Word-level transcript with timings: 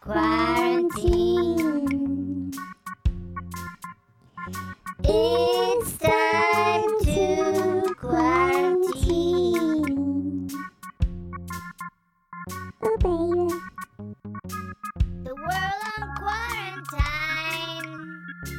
Quarantine. 0.00 0.39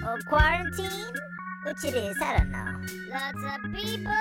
Or 0.06 0.18
quarantine? 0.26 1.14
Which 1.64 1.84
it 1.84 1.96
is, 1.96 2.18
I 2.22 2.38
don't 2.40 2.52
know. 2.52 2.82
Lots 3.12 3.44
of 3.56 3.72
people 3.74 4.14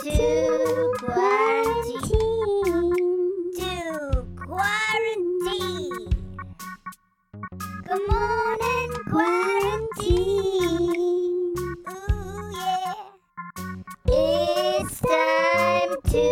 to 0.00 0.94
quarantine. 0.98 2.12
To 3.56 4.26
quarantine. 4.36 6.10
Come 7.86 8.10
on 8.10 8.58
and 8.62 8.94
quarantine. 9.10 10.14
Ooh 11.90 12.52
yeah. 12.56 12.94
It's 14.06 15.00
time 15.00 15.92
to 16.10 16.26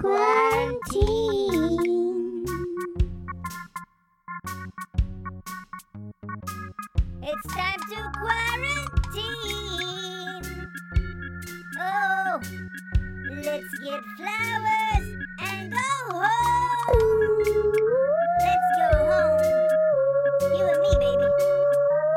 quarantine. 0.00 1.76
It's 7.22 7.46
time 7.54 7.80
to 7.90 8.00
quarantine. 8.20 9.45
Get 13.96 14.04
flowers 14.16 15.08
and 15.40 15.72
go 15.72 15.78
home. 16.10 17.38
Let's 18.40 18.68
go 18.78 18.98
home. 19.08 19.38
You 20.56 20.64
and 20.72 20.80
me, 20.82 20.92
baby. 21.00 21.28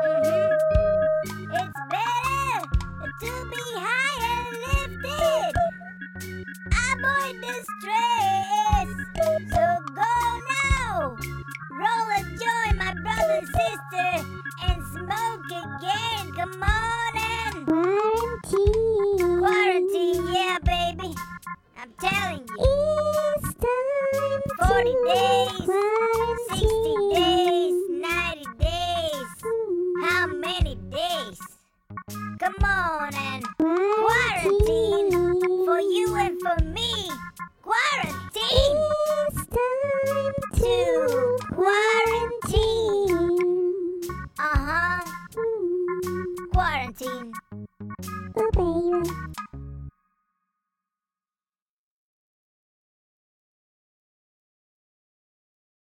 Mhm. 0.04 0.52
It's 1.58 1.80
better 1.90 2.60
to 3.20 3.30
be 3.52 3.62
high 3.86 4.18
and 4.34 4.48
lifted. 4.66 5.54
Avoid 6.66 7.36
the 7.44 7.54
I'm 21.82 21.92
telling 21.98 22.46
you. 22.46 22.56
It's 23.38 23.54
time 23.54 24.42
40 24.68 24.94
days, 25.06 25.64
60 26.50 26.66
days, 27.14 27.76
90 27.88 28.44
days. 28.58 29.28
Mm-hmm. 29.40 30.04
How 30.04 30.26
many 30.26 30.74
days? 30.90 31.40
Come 32.38 32.54
on 32.64 33.14
and 33.14 33.44
quarantine 33.56 35.10
for 35.64 35.80
you 35.80 36.16
and 36.16 36.38
for 36.42 36.62
me. 36.64 37.08
Quarantine. 37.62 38.76
It's 39.28 39.46
time 39.46 40.34
to 40.56 41.38
quarantine. 41.54 43.20
Uh 44.38 44.58
huh. 44.68 45.00
Mm-hmm. 45.34 46.44
Quarantine. 46.52 47.32
Oh, 48.36 48.50
baby. 49.02 49.29